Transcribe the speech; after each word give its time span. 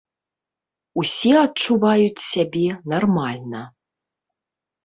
Усе 1.01 1.33
адчуваюць 1.43 2.25
сябе 2.31 2.65
нармальна. 2.95 3.61